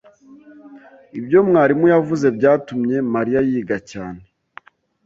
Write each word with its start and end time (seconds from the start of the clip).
Ibyo 1.19 1.39
mwarimu 1.47 1.85
yavuze 1.93 2.27
byatumye 2.37 2.95
Mariya 3.13 3.39
yiga 3.49 3.77
cyane. 3.91 4.21